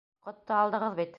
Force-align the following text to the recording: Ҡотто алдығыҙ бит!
Ҡотто 0.29 0.57
алдығыҙ 0.61 0.99
бит! 1.01 1.09